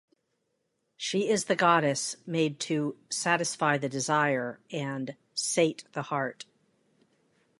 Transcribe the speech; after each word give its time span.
She 0.97 1.29
is 1.29 1.45
the 1.45 1.55
goddess 1.55 2.15
made 2.25 2.59
to 2.61 2.97
"satisfy 3.11 3.77
the 3.77 3.87
desire" 3.87 4.59
and 4.71 5.15
"sate 5.35 5.83
the 5.93 6.01
heart. 6.01 6.47